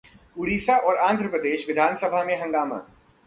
उड़ीसा 0.37 0.77
और 0.77 0.97
आंध्र 0.97 1.27
प्रदेश 1.27 1.67
विधानसभा 1.67 2.23
में 2.23 2.35
हंगामा 2.41 2.81